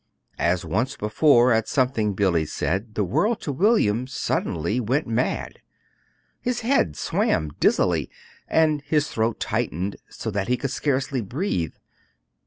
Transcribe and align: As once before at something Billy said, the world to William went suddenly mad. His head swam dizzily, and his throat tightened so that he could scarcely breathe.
As 0.39 0.65
once 0.65 0.97
before 0.97 1.51
at 1.51 1.67
something 1.67 2.13
Billy 2.15 2.43
said, 2.47 2.95
the 2.95 3.03
world 3.03 3.39
to 3.41 3.51
William 3.51 3.97
went 3.99 4.09
suddenly 4.09 4.79
mad. 4.81 5.59
His 6.41 6.61
head 6.61 6.95
swam 6.95 7.51
dizzily, 7.59 8.09
and 8.47 8.81
his 8.81 9.09
throat 9.11 9.39
tightened 9.39 9.97
so 10.09 10.31
that 10.31 10.47
he 10.47 10.57
could 10.57 10.71
scarcely 10.71 11.21
breathe. 11.21 11.75